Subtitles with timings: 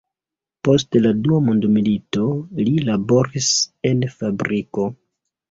[0.67, 2.23] Post la dua mondmilito,
[2.63, 3.53] li laboris
[3.93, 4.89] en fabriko.